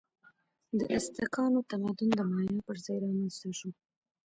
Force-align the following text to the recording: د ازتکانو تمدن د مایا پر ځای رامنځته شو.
د 0.77 0.79
ازتکانو 0.97 1.59
تمدن 1.71 2.09
د 2.15 2.19
مایا 2.31 2.59
پر 2.67 2.77
ځای 2.85 2.97
رامنځته 3.05 3.49
شو. 3.59 3.69